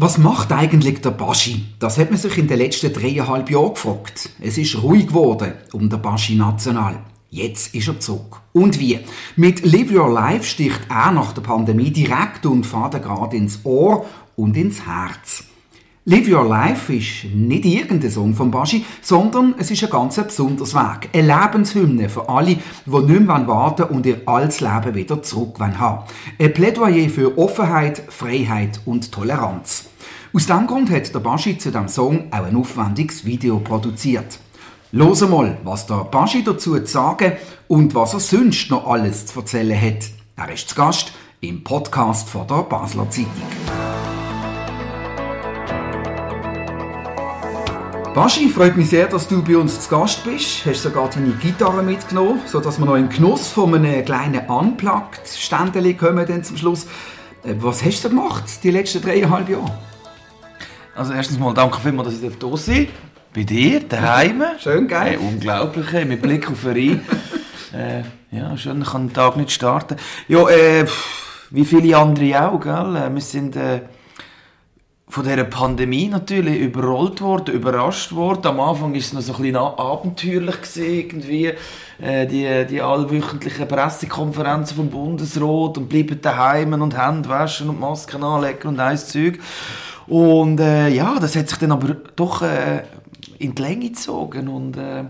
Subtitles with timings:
[0.00, 1.64] Was macht eigentlich der Baschi?
[1.80, 4.30] Das hat man sich in den letzten dreieinhalb Jahren gefragt.
[4.40, 7.00] Es ist ruhig geworden um den Baschi National.
[7.30, 8.40] Jetzt ist er zurück.
[8.52, 9.00] Und wie?
[9.34, 14.06] Mit Live Your Life sticht er nach der Pandemie direkt und gerade ins Ohr
[14.36, 15.42] und ins Herz.
[16.04, 20.74] Live Your Life ist nicht irgendein Song von Baschi, sondern es ist ein ganz besonderes
[20.74, 21.10] Weg.
[21.12, 22.56] Eine Lebenshymne für alle,
[22.86, 26.04] die nicht mehr warten und ihr altes Leben wieder zurück haben
[26.38, 29.87] Ein Plädoyer für Offenheit, Freiheit und Toleranz.
[30.34, 34.38] Aus diesem Grund hat der Baschi zu diesem Song auch ein aufwendiges Video produziert.
[34.92, 37.32] Los mal, was der Baschi dazu zu sagen
[37.66, 40.10] und was er sonst noch alles zu erzählen hat.
[40.36, 43.30] Er ist zu Gast im Podcast von der Basler Zeitung.
[48.14, 50.66] Baschi, freut mich sehr, dass du bei uns zu Gast bist.
[50.66, 56.26] Hast sogar deine Gitarre mitgenommen, sodass wir noch im Genuss von einem kleinen Unplugged-Ständchen kommen
[56.26, 56.84] dann zum Schluss.
[57.44, 59.87] Äh, was hast du gemacht die letzten dreieinhalb Jahre?
[60.98, 62.88] Also erstens mal danke vielmals, dass ich hier sein
[63.32, 64.42] Bei dir, daheim.
[64.58, 65.10] Schön, geil.
[65.10, 67.02] Hey, unglaublich, mit Blick auf den
[67.72, 69.94] äh, Ja, schön, ich kann den Tag nicht starten.
[70.26, 70.86] Ja, äh,
[71.50, 72.96] wie viele andere auch, gell?
[72.96, 73.54] Äh, wir sind...
[73.54, 73.82] Äh,
[75.10, 78.46] von dieser Pandemie natürlich überrollt worden, überrascht worden.
[78.46, 81.52] Am Anfang war es noch so ein bisschen abenteuerlich gewesen, irgendwie.
[81.98, 88.22] Äh, die, die allwöchentlichen Pressekonferenzen vom Bundesrat und bleiben daheim und Hände waschen und Masken
[88.22, 89.38] anlegen und eins Zeug.
[90.08, 92.82] Und äh, ja, das hat sich dann aber doch äh,
[93.38, 95.04] in die Länge gezogen und äh,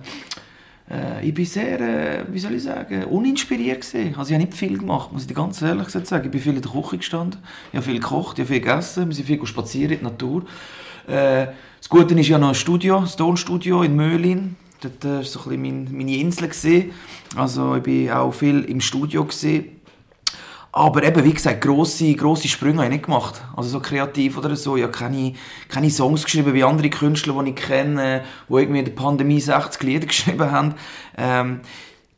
[0.90, 4.14] äh, ich bin sehr, äh, wie soll ich sagen, uninspiriert gewesen.
[4.16, 6.24] Also ich habe nicht viel gemacht, muss ich ganz ehrlich sagen.
[6.24, 7.40] Ich bin viel in der Küche gestanden,
[7.70, 10.42] ich habe viel gekocht, ich habe viel gegessen, wir sind viel spazieren in der Natur.
[11.06, 11.46] Äh,
[11.78, 14.56] das Gute ist ja noch ein Studio, das Tonstudio in Möhlin.
[14.80, 16.48] Dort war so ein bisschen meine Insel.
[16.48, 16.90] Gewesen.
[17.36, 19.24] Also ich bin auch viel im Studio.
[19.24, 19.77] Gewesen
[20.72, 23.40] aber eben, wie gesagt, grosse, grosse Sprünge habe ich nicht gemacht.
[23.56, 24.76] Also so kreativ oder so.
[24.76, 25.32] Ich habe keine,
[25.68, 29.82] keine Songs geschrieben wie andere Künstler, die ich kenne, die irgendwie in der Pandemie 60
[29.82, 30.74] Lieder geschrieben haben.
[31.16, 31.60] Ähm,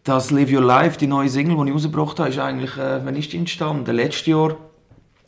[0.05, 3.15] das Live Your Life, die neue Single, die ich rausgebracht habe, ist eigentlich, äh, wann
[3.16, 3.94] ist die entstanden?
[3.94, 4.56] Letztes Jahr,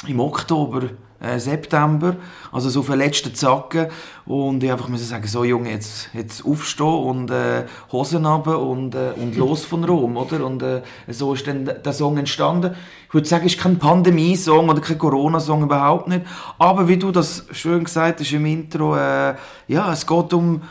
[0.07, 0.91] im Oktober
[1.23, 2.17] äh, September,
[2.51, 3.87] also so auf den letzten Zacken
[4.27, 8.95] und ich einfach musste sagen, so Junge, jetzt, jetzt aufstehen und äh, Hosen runter und,
[8.95, 10.45] äh, und los von Rom, oder?
[10.45, 12.75] Und äh, so ist dann der Song entstanden.
[13.07, 16.23] Ich würde sagen, es ist kein Pandemie-Song oder kein Corona-Song, überhaupt nicht,
[16.59, 19.35] aber wie du das schön gesagt hast im Intro, äh,
[19.69, 20.63] ja, es geht um,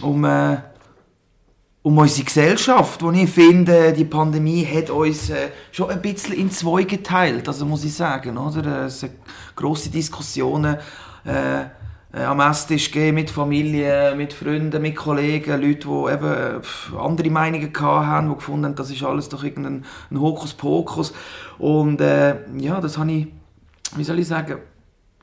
[0.00, 0.56] um äh,
[1.82, 6.50] um unsere Gesellschaft, wo ich finde, die Pandemie hat uns äh, schon ein bisschen in
[6.50, 8.84] zwei geteilt, also muss ich sagen, oder?
[8.84, 9.12] Es hat
[9.56, 10.76] grosse Diskussionen
[11.24, 11.62] äh,
[12.12, 17.30] äh, am Esstisch gegeben mit Familie, mit Freunden, mit Kollegen, Leute, die eben äh, andere
[17.30, 21.14] Meinungen hatten, die gefunden haben, das ist alles doch irgendein Hokuspokus.
[21.58, 23.28] Und äh, ja, das habe ich,
[23.96, 24.58] wie soll ich sagen,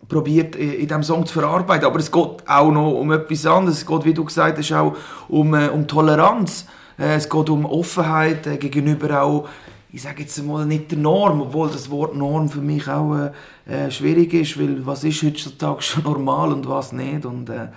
[0.08, 1.86] probiert in diesem Song zu verarbeiten.
[1.86, 3.80] Aber es geht auch noch um etwas anderes.
[3.80, 4.96] Es geht, wie du gesagt hast, auch
[5.28, 6.66] um, äh, um Toleranz.
[6.98, 9.50] Äh, es geht um Offenheit äh, gegenüber auch,
[9.92, 13.32] ich sage jetzt mal nicht der Norm, obwohl das Wort Norm für mich auch
[13.66, 17.26] äh, schwierig ist, weil was ist heutzutage schon normal und was nicht.
[17.26, 17.68] Und äh,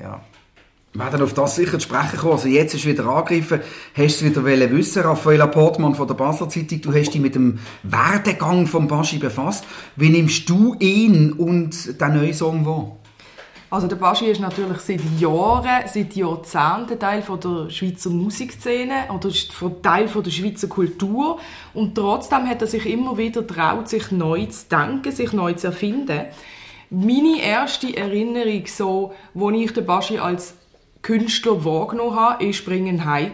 [0.00, 0.20] ja.
[0.94, 2.32] Wir werden auf das sicher zu sprechen kommen.
[2.32, 3.60] Also jetzt ist wieder angegriffen.
[3.94, 7.34] Hast du es wieder wissen Raffaella Portmann von der Basler Zeitung, du hast dich mit
[7.34, 9.64] dem Werdegang von Baschi befasst.
[9.96, 12.96] Wie nimmst du ihn und den neuen Song wahr?
[13.70, 19.28] Also der Baschi ist natürlich seit Jahren, seit Jahrzehnten Teil von der Schweizer Musikszene oder
[19.82, 21.38] Teil von der Schweizer Kultur
[21.74, 25.66] und trotzdem hat er sich immer wieder traut, sich neu zu denken, sich neu zu
[25.66, 26.22] erfinden.
[26.88, 30.54] Meine erste Erinnerung, so, wo ich den Baschi als
[31.02, 33.32] Künstler wahrgenommen habe, ist «Bringen heim»,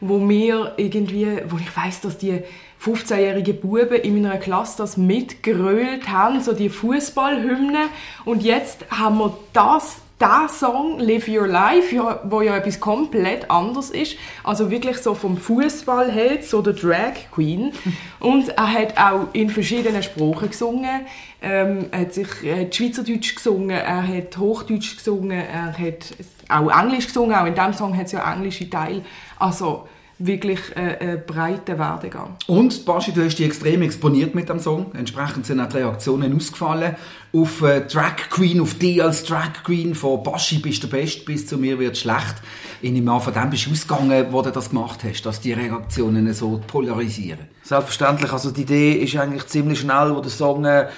[0.00, 2.42] wo wir irgendwie, wo ich weiß, dass die
[2.82, 7.86] 15-jährigen Buben in meiner Klasse das mitgerölt haben, so die Fußballhymne.
[8.24, 13.50] Und jetzt haben wir das der Song Live Your Life, ja, wo ja etwas komplett
[13.50, 17.72] anders ist, also wirklich so vom Fußballheld so der Drag Queen
[18.20, 21.06] und er hat auch in verschiedenen Sprachen gesungen,
[21.42, 26.14] ähm, er hat sich hat Schweizerdeutsch gesungen, er hat Hochdeutsch gesungen, er hat
[26.48, 29.02] auch Englisch gesungen, auch in diesem Song hat es ja englische Teile,
[29.38, 32.36] also wirklich äh, äh, breiten Werdegang.
[32.46, 34.94] Und Baschi, du hast dich extrem exponiert mit dem Song.
[34.94, 36.94] Entsprechend sind auch die Reaktionen ausgefallen.
[37.34, 41.48] Auf äh, Drag Queen, auf dich als Drag Queen, von Baschi bist du best bis
[41.48, 42.36] zu mir wird schlecht.
[42.80, 45.52] Ich nehme an, von dem bist du ausgegangen, wo du das gemacht hast, dass die
[45.52, 47.48] Reaktionen so polarisieren.
[47.64, 48.30] Selbstverständlich.
[48.30, 50.88] Also die Idee ist eigentlich ziemlich schnell, wo der Song äh,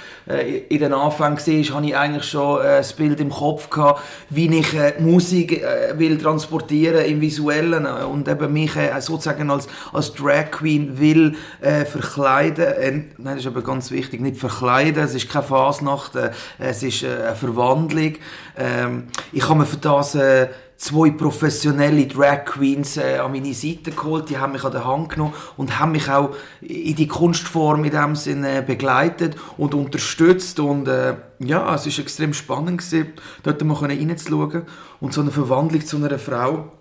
[0.69, 4.49] in den Anfang war, habe ich eigentlich schon äh, das Bild im Kopf gehabt, wie
[4.49, 10.12] ich äh, Musik äh, will transportieren im Visuellen und eben mich äh, sozusagen als, als
[10.12, 13.12] Drag Queen will verkleiden.
[13.17, 15.05] Nein, das ist aber ganz wichtig, nicht verkleiden.
[15.05, 16.12] Es ist keine Fasnacht
[16.58, 18.14] äh, es ist äh, eine Verwandlung.
[18.56, 23.90] Ähm, ich habe mir für das äh, zwei professionelle Drag Queens äh, an meine Seite
[23.90, 27.84] geholt, die haben mich an der Hand genommen und haben mich auch in die Kunstform
[27.84, 30.61] in dem Sinne begleitet und unterstützt.
[30.61, 33.12] Und äh, ja, es ist extrem spannend gewesen,
[33.43, 34.62] dort mal reinzuschauen.
[35.00, 36.72] Und so eine Verwandlung zu einer Frau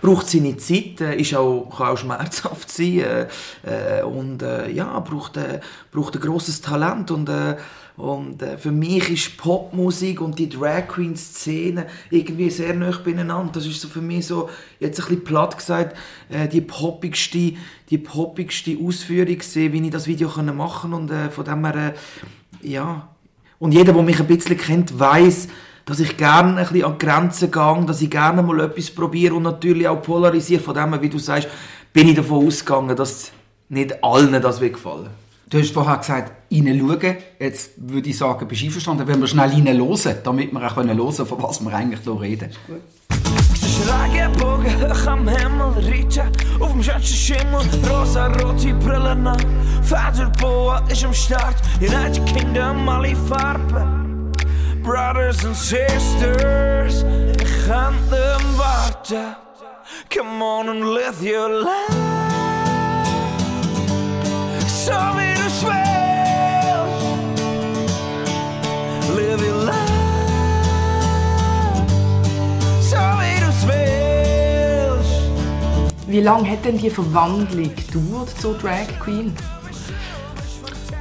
[0.00, 3.26] braucht seine Zeit, äh, ist auch, kann auch schmerzhaft sein äh,
[3.64, 5.60] äh, und äh, ja, braucht, äh,
[5.92, 7.56] braucht ein grosses Talent und, äh,
[7.96, 13.52] und äh, für mich ist Popmusik und die Drag Queen Szene irgendwie sehr nah beieinander.
[13.54, 14.50] Das ist so für mich so,
[14.80, 15.96] jetzt ein bisschen platt gesagt,
[16.28, 17.54] äh, die poppigste,
[17.88, 21.94] die poppigste Ausführung gesehen, wie ich das Video machen konnte und äh, von dem her,
[22.62, 23.08] äh, ja.
[23.58, 25.48] Und jeder, der mich ein bisschen kennt, weiß
[25.86, 29.44] dass ich gerne ein bisschen an Grenzen gehe, dass ich gerne mal etwas probiere und
[29.44, 30.60] natürlich auch polarisiere.
[30.60, 31.48] Von dem, wie du sagst,
[31.92, 33.30] bin ich davon ausgegangen, dass
[33.68, 35.10] nicht allen das wird gefallen.
[35.48, 37.16] Du hast vorher gesagt, reinschauen.
[37.38, 40.88] Jetzt würde ich sagen, bist du einverstanden, wenn wir schnell reinhören, damit wir auch hören
[40.88, 42.50] können, von was wir eigentlich hier reden.
[43.86, 46.24] Regenbogen hoch am Himmel, Rita
[46.58, 49.38] auf dem schönsten Schimmel, rosa-rote Brillen an,
[49.82, 54.06] Federboa ist am Start, United Kingdom, alle Farben
[54.86, 57.04] brothers and sisters.
[57.40, 59.34] Ich kann dem warten.
[60.08, 62.15] Come on and live your life.
[76.16, 79.34] Wie lange hat denn die Verwandlung gedauert zur Drag Queen?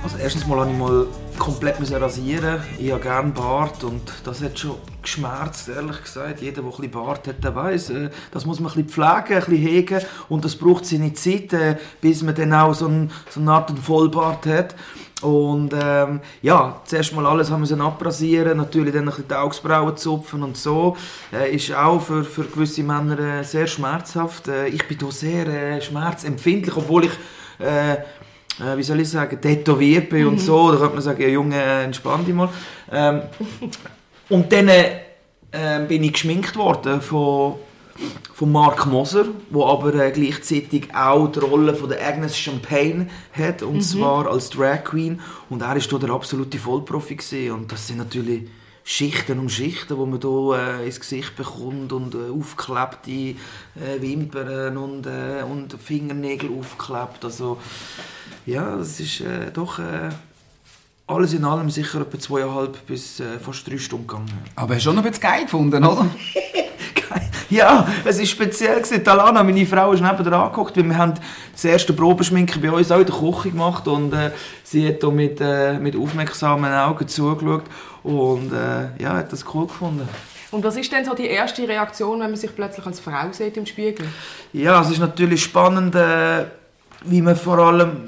[0.03, 1.07] Also erstens mal habe ich mal
[1.39, 6.41] komplett rasieren Ich habe gerne Bart und das hat schon geschmerzt, ehrlich gesagt.
[6.41, 9.49] Jeder, der ein Bart hat, der weiss, äh, das muss man ein bisschen pflegen, ein
[9.49, 13.09] bisschen hegen und das braucht seine Zeit, äh, bis man dann auch so eine
[13.47, 14.75] Art Vollbart hat.
[15.25, 19.97] Und ähm, ja, zuerst mal alles haben wir abrasieren, natürlich dann ein bisschen die Augsbrauen
[19.97, 20.95] zupfen und so.
[21.33, 24.47] Äh, ist auch für, für gewisse Männer äh, sehr schmerzhaft.
[24.47, 27.11] Äh, ich bin hier sehr äh, schmerzempfindlich, obwohl ich
[27.59, 27.93] äh,
[28.59, 30.27] äh, wie soll ich sagen, tätowiert bin mhm.
[30.29, 32.49] und so, da könnte man sagen, ja Junge, entspann dich mal.
[32.91, 33.23] Ähm,
[34.29, 37.55] und dann äh, bin ich geschminkt worden von,
[38.33, 43.63] von Mark Moser, der aber äh, gleichzeitig auch die Rolle von der Agnes Champagne hat,
[43.63, 43.81] und mhm.
[43.81, 45.21] zwar als Drag Queen.
[45.49, 47.15] Und er war der absolute Vollprofi.
[47.15, 47.51] Gewesen.
[47.51, 48.43] Und das sind natürlich
[48.83, 54.77] Schichten um Schichten, die man hier äh, ins Gesicht bekommt und äh, aufgeklebte äh, Wimpern
[54.77, 57.23] und, äh, und Fingernägel aufgeklebt.
[57.23, 57.57] Also,
[58.45, 60.09] ja, das ist äh, doch äh,
[61.07, 64.31] alles in allem sicher etwa zweieinhalb bis äh, fast drei Stunden gegangen.
[64.55, 66.07] Aber hast du schon noch ein bisschen geil gefunden, oder?
[67.49, 68.77] ja, es war speziell.
[68.77, 69.03] Gewesen.
[69.03, 71.13] Talana, meine Frau, ist neben dran angeguckt, weil wir haben
[71.51, 74.31] das erste Probeschminken bei uns auch in der Küche gemacht und äh,
[74.63, 77.63] sie hat da mit, äh, mit aufmerksamen Augen zugeschaut
[78.03, 80.07] und äh, ja, hat das cool gefunden.
[80.51, 83.57] Und was ist denn so die erste Reaktion, wenn man sich plötzlich als Frau sieht
[83.57, 84.07] im Spiegel?
[84.53, 86.45] Ja, es ist natürlich spannend, äh,
[87.03, 88.03] wie man vor allem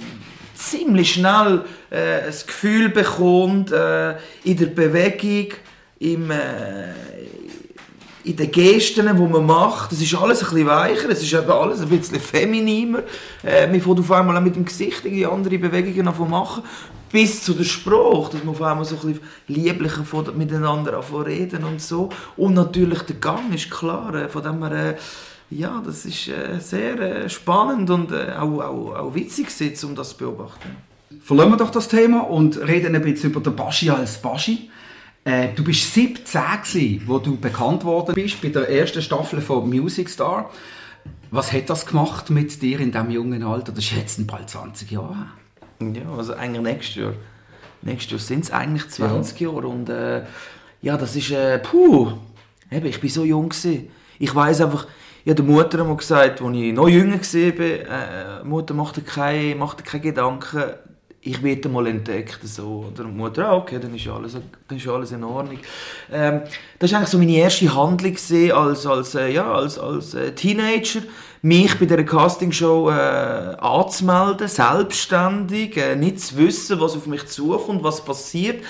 [0.56, 5.58] ziemlich schnell äh, ein Gefühl bekommt äh, in der Bewegung,
[6.00, 6.94] im, äh,
[8.28, 9.94] in den Gesten, die man macht.
[9.94, 13.04] Es ist alles ein bisschen weicher, es ist eben alles ein bisschen femininer.
[13.44, 16.64] Äh, man fängt auf einmal mit dem Gesicht andere Bewegungen an machen.
[17.10, 20.04] Bis zu der Sprache, dass man auf einmal so ein bisschen lieblicher
[20.36, 22.10] miteinander reden und so.
[22.36, 24.96] Und natürlich der Gang ist klar, äh, von dem her, äh,
[25.50, 29.48] ja, das ist äh, sehr äh, spannend und äh, auch, auch, auch witzig,
[29.86, 30.76] um das zu beobachten.
[31.22, 34.70] Verlassen wir doch das Thema und reden ein bisschen über den Baschi als Baschi.
[35.28, 39.70] Äh, du bist 17 gewesen, wo du bekannt worden bist bei der ersten Staffel von
[39.70, 40.50] Music Star.
[41.32, 43.74] Was hat das gemacht mit dir in diesem jungen Alter?
[43.74, 45.28] Das ist jetzt bald 20 Jahre.
[45.82, 47.14] Ja, also eigentlich nächstes Jahr.
[47.82, 49.50] Nächstes Jahr sind es eigentlich 20 ja.
[49.50, 50.24] Jahre und äh,
[50.82, 52.14] ja, das ist äh, puh.
[52.72, 53.90] Eben, ich bin so jung gewesen.
[54.20, 54.88] Ich weiß einfach,
[55.26, 59.02] ich habe der Mutter einmal gesagt, als ich noch jünger war, äh, Mutter macht dir
[59.02, 60.64] keine, macht dir keine Gedanken,
[61.28, 62.40] ich werde mal entdeckt.
[62.44, 62.86] So.
[62.92, 64.34] Oder die Mutter, ah, okay, dann ist alles,
[64.68, 65.60] dann ist alles in Ordnung.
[66.12, 66.42] Ähm,
[66.80, 68.16] das war eigentlich so meine erste Handlung
[68.54, 71.02] als, als, äh, ja, als, als äh, Teenager,
[71.42, 77.84] mich bei dieser Castingshow äh, anzumelden, selbstständig, äh, nicht zu wissen, was auf mich zukommt,
[77.84, 78.64] was passiert.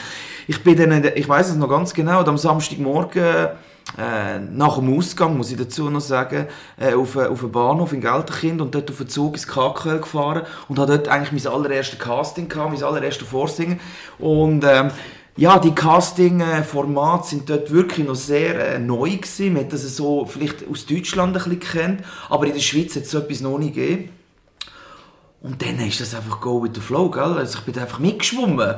[0.48, 3.50] Ich bin dann, ich weiß es noch ganz genau, am Samstagmorgen
[3.98, 7.94] äh, nach dem Ausgang, muss ich dazu noch sagen, äh, auf, äh, auf einen Bahnhof
[7.94, 11.53] in Gelterkind und dort auf den Zug ins KKL gefahren und habe dort eigentlich mein
[11.53, 13.79] allererstes Casting gehabt, mein allererstes Vorsingen
[14.20, 14.91] und ähm,
[15.38, 19.53] ja, die Casting-Formate sind dort wirklich noch sehr äh, neu gewesen.
[19.53, 23.03] Man hat das so vielleicht aus Deutschland ein bisschen kennt, aber in der Schweiz hat
[23.03, 24.10] es so etwas noch nicht gegeben.
[25.41, 27.38] Und dann ist das einfach go with the flow, gell?
[27.38, 28.77] Also ich bin einfach mitgeschwommen.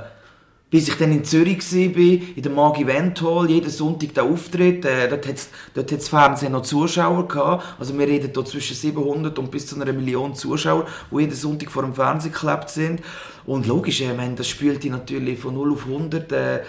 [0.70, 4.86] Bis ich dann in Zürich war, in der Mag Event Hall, jeden Sonntag da Auftritt,
[4.86, 7.64] äh, dort hat dort hat's Fernsehen noch Zuschauer gehabt.
[7.80, 11.72] Also wir reden hier zwischen 700 und bis zu einer Million Zuschauer, die jeden Sonntag
[11.72, 13.02] vor dem Fernsehen geklebt sind.
[13.48, 16.62] Und logisch, ich meine, das spielt die natürlich von 0 auf 100 äh, äh,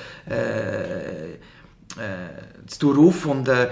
[1.97, 3.69] äh, zu auf und äh,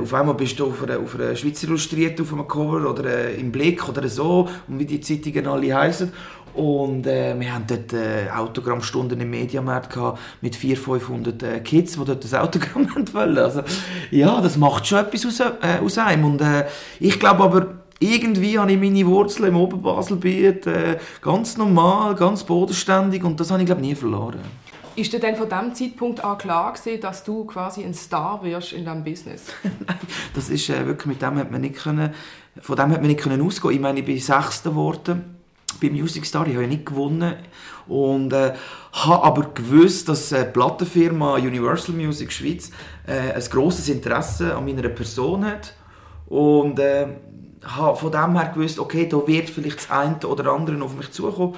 [0.00, 3.40] auf einmal bist du auf einer, auf einer Schweizer Illustrierte auf einem Cover oder äh,
[3.40, 6.12] im Blick oder so und wie die Zeitungen alle heißen
[6.54, 11.92] und äh, wir haben dort äh, Autogrammstunden im Mediamarkt gehabt mit 400, 500 äh, Kids,
[11.92, 13.38] die dort das Autogramm wollen.
[13.38, 13.62] Also,
[14.10, 16.24] ja, das macht schon etwas aus, äh, aus einem.
[16.24, 16.66] Und äh,
[16.98, 17.66] ich glaube aber,
[18.00, 23.60] irgendwie habe ich meine Wurzeln im Oberbaselbiet äh, ganz normal, ganz bodenständig und das habe
[23.60, 24.40] ich glaube nie verloren.
[24.96, 28.72] Ist dir denn von diesem Zeitpunkt an klar gewesen, dass du quasi ein Star wirst
[28.72, 29.46] in diesem Business?
[29.62, 29.98] Nein,
[30.34, 32.12] das ist äh, wirklich, mit dem hat man nicht können,
[32.60, 33.74] von dem hat man nicht können ausgehen.
[33.74, 35.39] Ich meine, ich bin Sechster geworden
[35.80, 37.34] bei Music Star, ich habe ja nicht gewonnen.
[37.88, 38.52] Und äh,
[38.92, 42.70] habe aber gewusst, dass äh, die Plattenfirma Universal Music Schweiz
[43.06, 45.74] äh, ein grosses Interesse an meiner Person hat.
[46.26, 47.06] Und äh,
[47.64, 51.10] habe von dem her gewusst, okay, da wird vielleicht das eine oder andere auf mich
[51.10, 51.56] zukommen.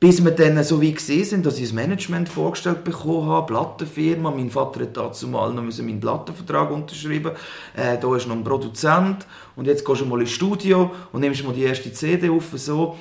[0.00, 4.30] Bis wir dann so wie gesehen sind, dass ich das Management vorgestellt bekommen habe, Plattenfirma,
[4.30, 7.32] mein Vater hat dazu mal noch meinen Plattenvertrag unterschrieben,
[7.76, 9.26] äh, da ist noch ein Produzent.
[9.56, 12.96] Und jetzt gehst du mal ins Studio und nimmst mal die erste CD auf, so.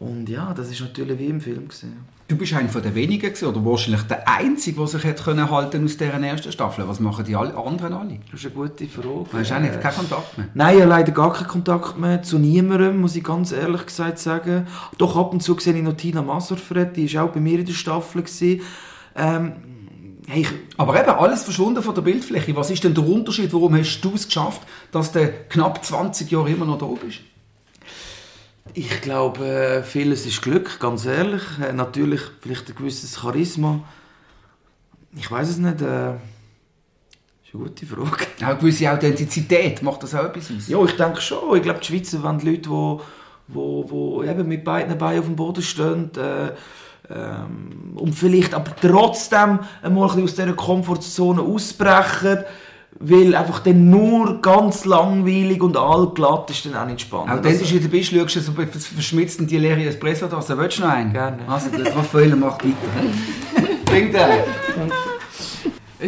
[0.00, 1.98] Und ja, das ist natürlich wie im Film gesehen.
[2.26, 5.84] Du bist einer der wenigen gewesen, oder wahrscheinlich der Einzige, der sich hätte können halten
[5.84, 6.88] aus dieser ersten Staffel.
[6.88, 8.18] Was machen die anderen alle?
[8.30, 9.26] Das ist eine gute Frage.
[9.30, 10.48] Du hast eigentlich keinen Kontakt mehr?
[10.54, 14.18] Nein, ich habe leider gar keinen Kontakt mehr zu niemandem, muss ich ganz ehrlich gesagt
[14.20, 14.66] sagen.
[14.96, 17.66] Doch ab und zu sehe ich noch Tina Maserfred, die war auch bei mir in
[17.66, 18.24] der Staffel.
[19.16, 19.52] Ähm,
[20.28, 20.46] hey,
[20.78, 22.56] Aber eben, alles verschwunden von der Bildfläche.
[22.56, 23.52] Was ist denn der Unterschied?
[23.52, 27.20] Warum hast du es geschafft, dass du knapp 20 Jahre immer noch da bist?
[28.74, 31.42] Ich glaube, äh, vieles ist Glück, ganz ehrlich.
[31.62, 33.80] Äh, natürlich vielleicht ein gewisses Charisma.
[35.16, 35.80] Ich weiß es nicht.
[35.80, 38.26] Äh, ist eine gute Frage.
[38.42, 40.68] Auch eine gewisse Authentizität, macht das auch etwas aus?
[40.68, 41.56] Ja, ich denke schon.
[41.56, 42.98] Ich glaube, die Schweizer wollen Leute, die
[43.52, 46.10] wo, wo eben mit beiden Beinen auf dem Boden stehen.
[46.16, 46.52] Äh,
[47.12, 52.44] ähm, und vielleicht aber trotzdem einmal ein bisschen aus dieser Komfortzone ausbrechen
[52.98, 57.30] weil einfach dann nur ganz langweilig und allglatt ist dann auch nicht spannend.
[57.30, 60.58] Auch das ist wieder bist, schaust du so verschmitzt die leere Espresso-Tasse.
[60.58, 61.12] Willst du noch einen?
[61.12, 61.38] Gerne.
[61.46, 62.76] Also, der Raffaele macht weiter.
[63.84, 64.42] Bringt einen.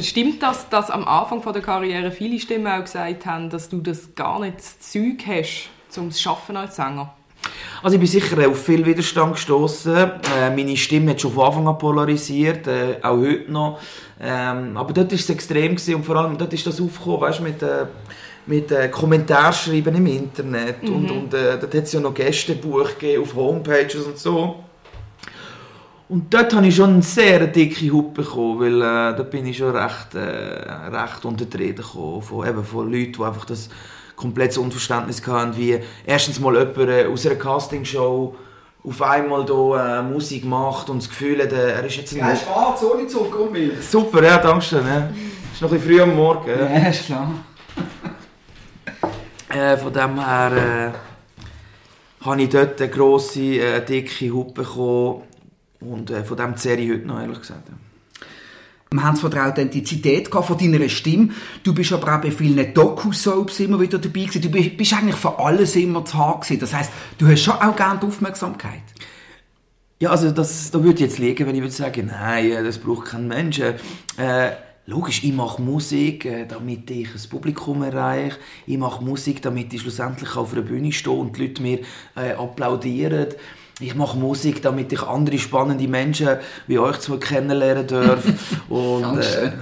[0.00, 4.14] Stimmt das, dass am Anfang der Karriere viele Stimmen auch gesagt haben, dass du das
[4.14, 7.14] gar nicht das Zeug hast, um zu arbeiten als Sänger?
[7.82, 9.94] Also ich bin sicher auf viel Widerstand gestoßen.
[9.96, 13.80] Äh, meine Stimme hat schon von Anfang an polarisiert, äh, auch heute noch.
[14.20, 17.40] Ähm, aber dort war es extrem gewesen und vor allem dort ist das aufgekommen, weißt,
[17.40, 17.86] mit, äh,
[18.46, 20.94] mit äh, Kommentarschreiben im Internet mhm.
[20.94, 24.56] und, und äh, dort hat es ja noch Gästebuch auf Homepages und so.
[26.08, 29.56] Und dort habe ich schon eine sehr dicke Haut bekommen, weil äh, da bin ich
[29.56, 33.70] schon recht, äh, recht unter die Rede gekommen, von, eben von Leuten, die einfach das
[34.16, 38.34] komplettes Unverständnis hatten, wie erstens mal jemand äh, aus einer Castingshow
[38.84, 42.18] auf einmal hier äh, Musik macht und das Gefühl hat, äh, er ist jetzt ein...
[42.18, 43.88] Ja, schwarz, ohne Zucker und Milch.
[43.88, 44.84] Super, ja, danke schön.
[44.86, 45.08] Ja.
[45.52, 46.50] Ist noch ein bisschen früh am Morgen.
[46.50, 47.30] Ja, ja ist klar.
[49.48, 55.22] äh, von dem her äh, habe ich dort eine grosse, äh, dicke Haut bekommen
[55.80, 57.68] und äh, von dem zehre ich heute noch, ehrlich gesagt.
[57.68, 57.74] Ja.
[58.92, 61.30] Wir haben von der Authentizität von deiner Stimme.
[61.62, 64.42] Du bist aber auch bei vielen Doku-Soaps immer wieder dabei gewesen.
[64.42, 66.60] Du bist, eigentlich für alles immer zu gewesen.
[66.60, 68.82] Das heisst, du hast schon auch gerne die Aufmerksamkeit.
[69.98, 72.78] Ja, also das, da würde ich jetzt liegen, wenn ich würde sagen, nein, äh, das
[72.78, 73.60] braucht kein Mensch.
[73.60, 73.72] Äh,
[74.86, 78.36] logisch, ich mache Musik, äh, damit ich ein Publikum erreiche.
[78.66, 81.78] Ich mache Musik, damit ich schlussendlich auf einer Bühne stehe und die Leute mir
[82.16, 83.28] äh, applaudieren
[83.80, 86.36] ich mache Musik, damit ich andere spannende Menschen
[86.66, 88.24] wie euch zwei kennenlernen darf.
[88.68, 89.52] und, äh,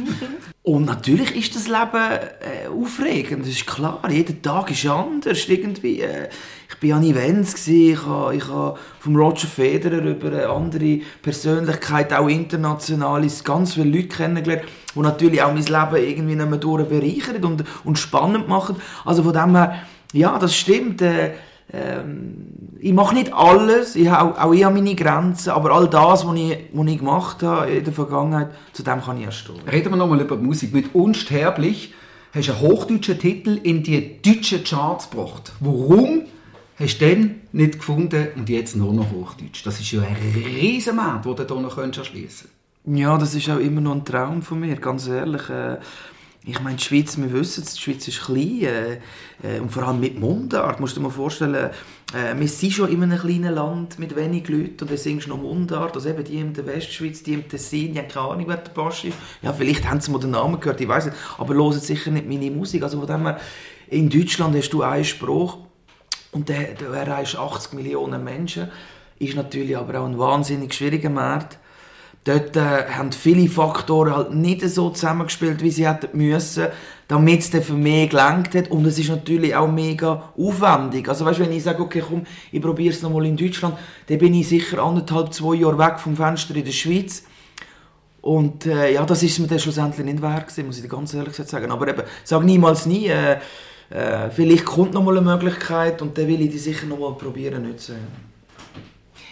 [0.62, 4.00] und natürlich ist das Leben äh, aufregend, das ist klar.
[4.08, 5.48] Jeder Tag ist anders.
[5.48, 6.28] Irgendwie, äh,
[6.68, 11.00] ich war an Events, gewesen, ich habe, ich habe vom Roger Federer über eine andere
[11.22, 14.62] Persönlichkeit, auch international, ganz viele Leute kennengelernt,
[14.94, 18.76] die natürlich auch mein Leben irgendwie nicht mehr durch bereichern und, und spannend machen.
[19.04, 21.02] Also von dem her, ja, das stimmt.
[21.02, 21.32] Äh,
[21.72, 22.46] ähm,
[22.80, 26.36] ich mache nicht alles, ich habe, auch ich habe meine Grenzen, aber all das, was
[26.36, 29.56] ich, was ich gemacht habe in der Vergangenheit, zu dem kann ich erst stehen.
[29.70, 30.72] Reden wir nochmal über die Musik.
[30.72, 31.92] Mit «Unsterblich»
[32.32, 35.52] hast du einen hochdeutschen Titel in die deutschen Charts gebracht.
[35.60, 36.22] Warum
[36.78, 39.66] hast du den nicht gefunden und jetzt nur noch Hochdeutsch?
[39.66, 42.48] Das ist ja ein riesen Markt, den du hier noch erschließen
[42.86, 45.50] Ja, das ist auch immer noch ein Traum von mir, ganz ehrlich.
[45.50, 45.78] Äh,
[46.44, 48.92] ich meine, die Schweiz, wir wissen es, die Schweiz ist klein äh,
[49.42, 51.70] äh, und vor allem mit Mundart, musst du dir mal vorstellen,
[52.14, 55.30] äh, wir sind schon in einem kleinen Land mit wenig Leuten und dann singst du
[55.30, 58.44] noch Mundart, also eben die in der Westschweiz, die im Tessin, die haben keine Ahnung,
[58.48, 59.16] wer der Basch ist.
[59.42, 62.28] Ja, vielleicht haben sie mal den Namen gehört, ich weiß nicht, aber hören sicher nicht
[62.28, 63.40] meine Musik, also von dem her,
[63.88, 65.58] in Deutschland hast du einen Spruch
[66.32, 68.70] und der, der erreicht 80 Millionen Menschen,
[69.18, 71.58] ist natürlich aber auch ein wahnsinnig schwieriger Markt
[72.24, 76.66] Dort äh, haben viele Faktoren halt nicht so zusammengespielt, wie sie hätten müssen,
[77.06, 78.70] damit es dann für mich gelangt hat.
[78.70, 81.08] Und es ist natürlich auch mega aufwendig.
[81.08, 83.76] Also weißt, wenn ich sage, okay, komm, ich probiere es nochmal in Deutschland,
[84.08, 87.22] dann bin ich sicher anderthalb, zwei Jahre weg vom Fenster in der Schweiz.
[88.20, 91.34] Und äh, ja, das ist mir dann schlussendlich nicht wert gewesen, muss ich ganz ehrlich
[91.34, 91.70] sagen.
[91.70, 93.38] Aber eben, sag niemals nie, äh,
[93.90, 98.27] äh, vielleicht kommt nochmal eine Möglichkeit und dann will ich die sicher nochmal probieren nutzen.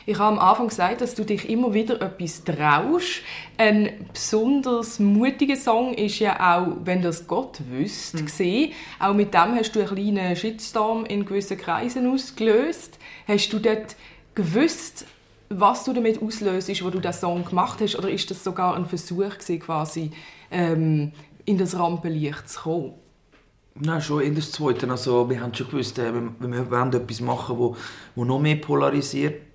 [0.08, 3.22] Ich habe am Anfang gesagt, dass du dich immer wieder etwas traust.
[3.58, 8.26] Ein besonders mutiger Song ist ja auch, wenn das Gott wüsst, mhm.
[8.26, 8.72] gesehen.
[9.00, 13.00] Auch mit dem hast du einen kleinen Shitstorm in gewissen Kreisen ausgelöst.
[13.26, 13.96] Hast du dort
[14.36, 15.06] gewusst,
[15.48, 18.86] was du damit auslöst, wo du diesen Song gemacht hast, oder ist das sogar ein
[18.86, 20.12] Versuch gewesen, quasi
[20.52, 21.10] ähm,
[21.46, 22.92] in das Rampenlicht zu kommen?
[23.74, 24.88] Nein, schon in das Zweite.
[24.88, 27.76] Also, wir haben schon gewusst, äh, wir, wir wollen etwas machen, wo,
[28.14, 29.45] wo noch mehr polarisiert.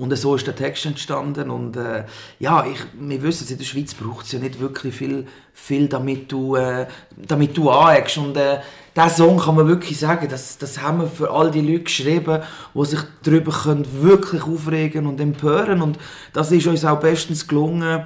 [0.00, 1.50] Und so ist der Text entstanden.
[1.50, 2.04] Und äh,
[2.38, 5.88] ja, ich, wir wissen es, in der Schweiz braucht es ja nicht wirklich viel, viel
[5.88, 8.16] damit du, äh, damit du aneckst.
[8.16, 8.60] Und äh,
[8.96, 12.40] diesen Song kann man wirklich sagen, das, das haben wir für all die Leute geschrieben,
[12.74, 15.82] die sich darüber können wirklich aufregen und empören.
[15.82, 15.98] Und
[16.32, 18.04] das ist uns auch bestens gelungen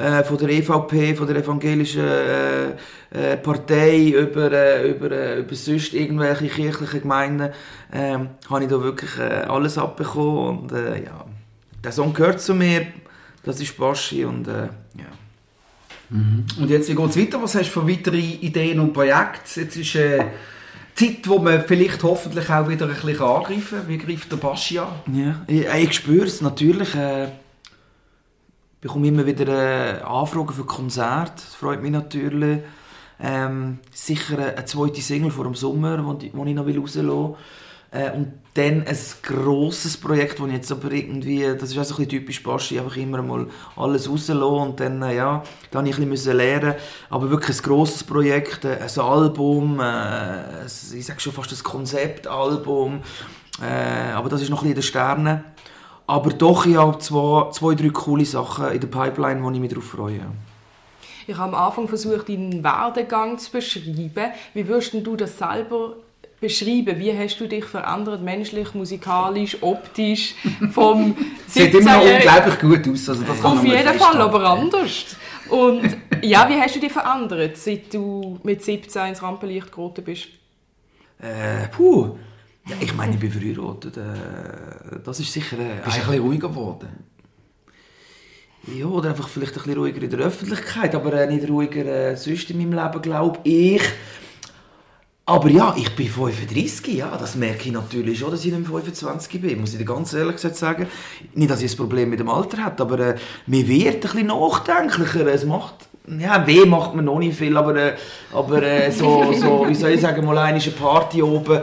[0.00, 2.70] äh, von der EVP, von der evangelischen äh,
[3.10, 7.50] äh, Partei über, äh, über, äh, über sonst irgendwelche kirchlichen Gemeinden,
[7.92, 11.24] äh, habe ich da wirklich äh, alles abbekommen und äh, ja,
[11.84, 12.86] der Song gehört zu mir,
[13.44, 15.10] das ist Baschi und äh, ja.
[16.10, 16.44] Mhm.
[16.58, 17.42] Und jetzt, wie geht es weiter?
[17.42, 19.60] Was hast du für weitere Ideen und Projekte?
[19.60, 20.24] Jetzt ist äh,
[20.94, 23.88] Zeit, wo man vielleicht hoffentlich auch wieder ein bisschen angreifen kann.
[23.88, 24.88] Wie greift der Baschi an?
[25.12, 26.94] Ja, ich, ich spüre es natürlich.
[26.94, 27.28] Äh,
[28.80, 31.32] bekomme immer wieder äh, Anfragen für Konzerte.
[31.36, 32.60] Das freut mich natürlich.
[33.22, 37.34] Ähm, sicher eine zweite Single vor dem Sommer, die ich noch rauslassen will.
[37.92, 41.94] Äh, und dann ein grosses Projekt, das ich jetzt aber irgendwie, das ist auch so
[41.94, 45.88] ein bisschen typisch Baschi, einfach immer mal alles rauslassen und dann, äh, ja, da habe
[45.88, 46.74] ich ein bisschen lernen
[47.10, 53.00] aber wirklich ein grosses Projekt, äh, ein Album, äh, ich sage schon fast ein Konzeptalbum,
[53.60, 55.44] äh, aber das ist noch ein bisschen in den Sternen.
[56.10, 59.70] Aber doch, ich habe zwei, zwei, drei coole Sachen in der Pipeline, wo ich mich
[59.70, 60.22] darauf freue.
[61.28, 64.32] Ich habe am Anfang versucht, deinen Werdegang zu beschreiben.
[64.52, 65.94] Wie würdest du das selber
[66.40, 66.98] beschreiben?
[66.98, 70.34] Wie hast du dich verändert, menschlich, musikalisch, optisch,
[70.72, 73.08] vom Sieht immer noch unglaublich gut aus.
[73.08, 75.14] Also das Auf jeden Fall, aber anders.
[75.48, 80.26] Und ja, wie hast du dich verändert, seit du mit 17 ins Rampenlicht geraten bist?
[81.20, 82.16] Äh, puh.
[82.66, 83.96] Ja, ich meine, ich bin verheiratet.
[83.96, 85.58] Äh, das ist sicher...
[85.58, 86.88] Äh, Bist ein bisschen ruhiger geworden?
[88.66, 92.16] Ja, oder einfach vielleicht ein bisschen ruhiger in der Öffentlichkeit, aber äh, nicht ruhiger äh,
[92.16, 93.82] sonst in meinem Leben, glaube ich.
[95.30, 99.40] Aber ja, ich bin 35, ja, das merke ich natürlich schon, dass ich nicht 25
[99.40, 100.88] bin, muss ich dir ganz ehrlich sagen.
[101.34, 103.14] Nicht, dass ich ein Problem mit dem Alter habe, aber äh,
[103.46, 105.26] mir wird ein bisschen nachdenklicher.
[105.28, 107.96] Es macht, ja, weh macht man noch nicht viel, aber, äh,
[108.32, 111.60] aber äh, so, so, wie soll ich sagen, mal eine Party oben,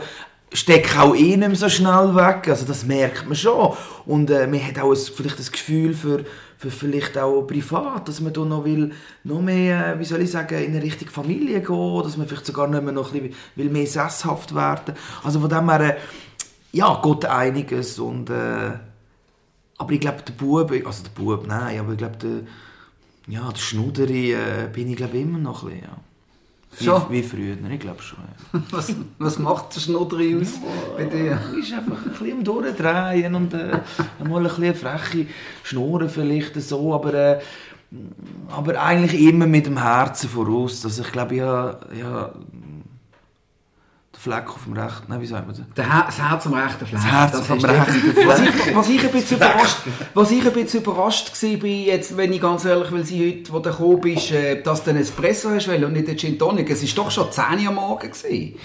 [0.54, 2.48] stecke auch eh nicht so schnell weg.
[2.48, 3.76] Also das merkt man schon.
[4.06, 6.26] Und äh, man hat auch ein, vielleicht das Gefühl für,
[6.58, 8.92] für vielleicht auch privat, dass man da noch will,
[9.24, 12.46] noch mehr, äh, wie soll ich sagen, in eine richtige Familie gehen, dass man vielleicht
[12.46, 14.96] sogar nicht mehr noch ein bisschen will mehr sesshaft werden.
[15.24, 15.98] Also von dem her, äh,
[16.72, 18.72] ja, geht einiges und äh,
[19.80, 22.42] aber ich glaube, der Bub, also der Bub, nein, aber ich glaube, der,
[23.28, 25.98] ja, der Schnuderi äh, bin ich glaube immer noch ein bisschen, ja.
[26.80, 27.04] Schon?
[27.10, 28.20] Wie, wie früher, ich glaube schon.
[28.54, 28.62] Ja.
[28.72, 30.54] was, was macht der Schnudderi aus
[30.96, 31.40] bei dir?
[31.60, 33.80] ist einfach ein bisschen am Durchdrehen und äh,
[34.28, 35.26] mal ein bisschen freche
[35.63, 37.40] Schnurren vielleicht so, aber, äh,
[38.50, 40.86] aber eigentlich immer mit dem Herzen voraus.
[40.86, 42.32] Also ich glaube, ja, ja
[44.28, 45.66] Fleck auf dem rechten, nein, wie sagt man das?
[46.06, 47.02] das Herz am rechten Fleck.
[47.02, 48.28] Das Herz das am rechten Fleck.
[48.28, 49.78] Was ich, was ich ein bisschen überrascht,
[50.13, 53.60] was ich ein bisschen überrascht war, jetzt, wenn ich ganz ehrlich will, sie heute, wo
[53.60, 56.70] du gekommen bist, äh, dass du einen Espresso hast und nicht einen Gin Tonic.
[56.70, 58.08] Es war doch schon 10 Uhr am Morgen.
[58.12, 58.56] Gewesen.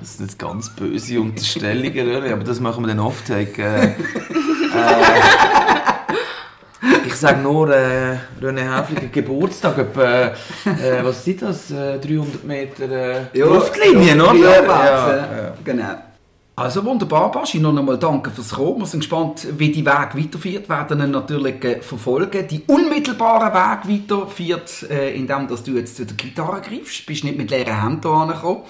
[0.00, 3.28] Das sind jetzt ganz böse Unterstellungen, aber das machen wir dann oft.
[3.30, 3.94] Äh, äh,
[7.08, 10.32] ich sage nur, äh, René Häfliger Geburtstag, etwa, äh,
[11.02, 14.34] was sind das, äh, 300 Meter äh, ja, Luftlinien, ja, oder?
[14.38, 15.94] Ja, ja, ja, genau.
[16.54, 17.60] Also wunderbar, Baschi.
[17.60, 18.80] Noch einmal danke fürs Kommen.
[18.80, 20.68] Wir sind gespannt, wie die Weg weiterführt.
[20.68, 22.48] Wir werden ihn natürlich äh, verfolgen.
[22.48, 27.06] Die unmittelbare Weg weiterführt, äh, indem dass du jetzt zu der Gitarre greifst.
[27.06, 28.62] Bist nicht mit leeren Händen angekommen.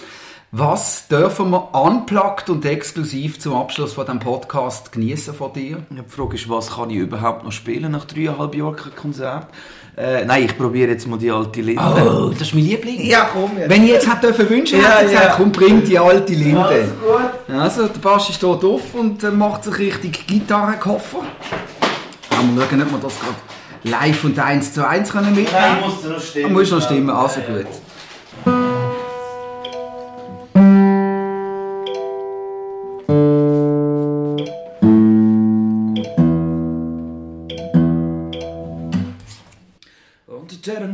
[0.51, 5.83] Was dürfen wir unplugged und exklusiv zum Abschluss von diesem Podcast genießen von dir?
[5.91, 9.49] Die Frage ist, was kann ich überhaupt noch spielen nach dreieinhalb Jahren Konzert?
[9.95, 11.83] Äh, nein, ich probiere jetzt mal die alte Linde.
[11.85, 12.99] Oh, das ist mein Liebling.
[13.05, 13.69] Ja, komm jetzt.
[13.69, 15.19] Wenn ich jetzt hätte dürfen wünschen, Ja, hätte ich ja.
[15.21, 16.65] gesagt, komm, bring die alte Linde.
[16.65, 17.55] Also gut.
[17.59, 21.19] Also, der Baschi steht auf und äh, macht sich richtig Gitarrenkoffer.
[21.19, 23.35] Mal schauen, ob wir das gerade
[23.83, 26.49] live und eins zu eins können mitnehmen Nein, musst du noch stimmen.
[26.55, 27.67] Du musst noch stimmen, also gut.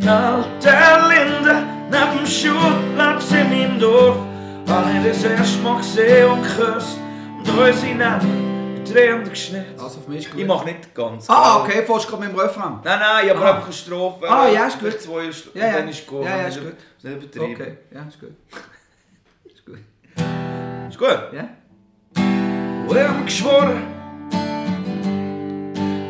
[0.06, 4.16] Und der alte Linde neben dem Schulplatz in meinem Dorf
[4.66, 6.98] ich das erste Mal gesehen und geküsst
[7.38, 9.80] und unsere Namen mit Tränen geschnitten.
[9.80, 10.40] Also, für mich ist gut.
[10.42, 11.30] Ich mache nicht ganz.
[11.30, 12.80] Ah, okay, fährst du gerade mit dem Refrain?
[12.84, 13.50] Nein, nein, ich habe Ah.
[13.52, 14.28] einfach eine Strophe.
[14.30, 15.00] Ah, ja, ist gut.
[15.00, 15.72] Zwei Strophen, Ja, ja.
[15.78, 16.24] dann ist gut.
[16.24, 16.74] Ja, ja, ist gut.
[17.02, 17.54] Nicht übertrieben.
[17.62, 18.30] Okay, ja, ist gut.
[19.54, 19.78] Ist gut.
[20.90, 21.18] Ist gut.
[21.32, 21.48] Ja?
[22.86, 23.82] Und ich geschworen,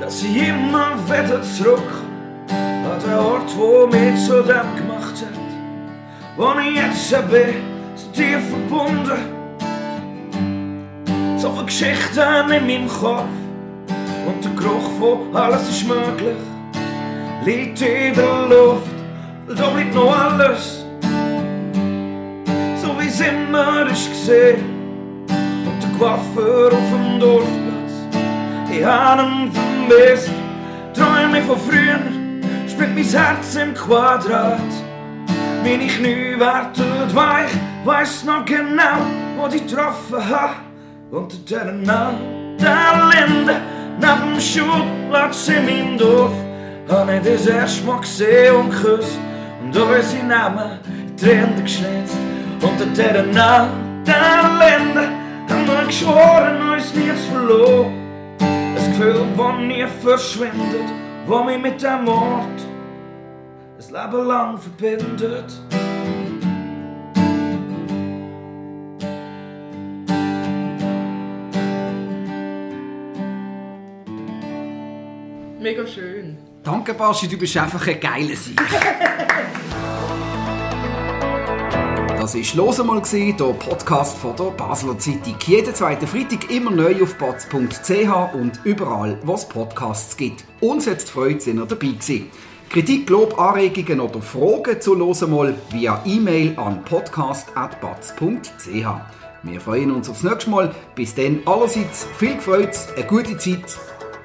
[0.01, 1.83] dass ich immer wieder zurück
[3.03, 5.39] den Ort, wo mich zu dem gemacht hat,
[6.37, 7.55] wo ich jetzt bin,
[7.97, 9.35] zu dir verbunden.
[11.37, 13.29] So viele Geschichten in meinem Kopf.
[14.27, 16.37] Und der Geruch von alles ist möglich.
[17.45, 18.89] Liegt in der Luft,
[19.47, 20.85] weil da bleibt noch alles,
[22.81, 24.65] so wie es immer ist gesehen.
[25.29, 27.93] Und der Coiffeur auf dem Dorfplatz.
[28.71, 30.31] Ich hab ihn vermisst,
[30.95, 32.24] träume von früher,
[32.75, 34.59] spielt mein Herz im Quadrat.
[35.63, 37.53] Meine Knie werden weich,
[37.85, 38.99] weiss noch genau,
[39.37, 40.57] wo ich getroffen hab.
[41.11, 43.55] Unter der der Linde,
[44.01, 46.33] neben dem Schulplatz in meinem Dorf,
[46.89, 49.19] hab ich das erste Mal gesehen und geküsst
[49.63, 52.17] und unsere Namen in Tränen geschnitzt.
[52.61, 53.23] Unter der der
[54.61, 55.09] Linde,
[55.49, 57.93] haben wir geschworen, uns nie zu verloren.
[58.41, 62.61] Ein Gefühl, das nie verschwindet, wo mich mit dem Ort
[63.79, 65.53] ein Leben lang verbindet.
[75.61, 76.37] Mega schön.
[76.63, 78.61] Danke, Baschi, du bist einfach ein geiler Sieg.
[82.25, 85.37] Das war «Los einmal», der Podcast von der Basler Zeitung.
[85.45, 90.43] Jeden zweiten Freitag immer neu auf batz.ch und überall, wo es Podcasts gibt.
[90.63, 92.31] Uns hat es gefreut, sind ihr dabei gewesen.
[92.71, 98.87] Kritik, Lob, Anregungen oder Fragen zu «Los einmal» via E-Mail an podcast.batz.ch.
[99.43, 100.75] Wir freuen uns aufs nächste Mal.
[100.95, 103.79] Bis dann allerseits viel Freude, eine gute Zeit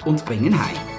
[0.05, 0.98] und bringen heim.